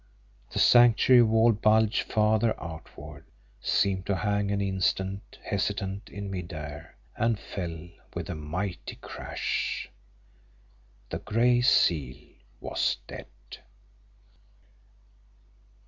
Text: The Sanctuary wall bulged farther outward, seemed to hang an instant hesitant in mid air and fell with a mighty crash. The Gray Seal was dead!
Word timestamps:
The 0.49 0.57
Sanctuary 0.57 1.21
wall 1.21 1.51
bulged 1.51 2.11
farther 2.11 2.55
outward, 2.59 3.23
seemed 3.61 4.07
to 4.07 4.15
hang 4.15 4.49
an 4.49 4.59
instant 4.59 5.37
hesitant 5.43 6.09
in 6.09 6.31
mid 6.31 6.51
air 6.53 6.97
and 7.15 7.39
fell 7.39 7.87
with 8.15 8.27
a 8.27 8.33
mighty 8.33 8.95
crash. 8.95 9.91
The 11.11 11.19
Gray 11.19 11.61
Seal 11.61 12.29
was 12.59 12.97
dead! 13.05 13.27